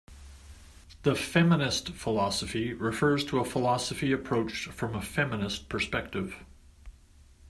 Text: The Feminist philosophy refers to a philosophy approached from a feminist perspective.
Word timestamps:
The 1.03 1.13
Feminist 1.13 1.89
philosophy 1.89 2.73
refers 2.73 3.23
to 3.25 3.37
a 3.37 3.45
philosophy 3.45 4.11
approached 4.11 4.69
from 4.69 4.95
a 4.95 5.01
feminist 5.03 5.69
perspective. 5.69 6.43